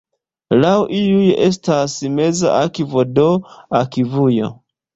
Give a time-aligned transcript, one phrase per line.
[0.61, 3.29] Laŭ iuj estas "meza akvo", do
[3.85, 4.53] akvujo.